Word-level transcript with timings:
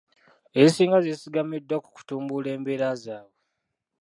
Ezisinga 0.59 0.97
zeesigamiddwa 1.03 1.77
ku 1.83 1.89
kutumbula 1.95 2.47
embeera 2.55 2.89
zaabwe. 3.03 3.37